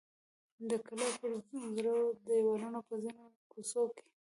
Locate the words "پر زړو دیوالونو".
1.19-2.77